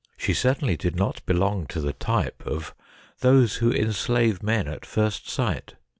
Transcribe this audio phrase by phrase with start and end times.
[0.17, 2.73] She certainly did not belong to the type of
[3.19, 5.75] those who enslave men at first sight.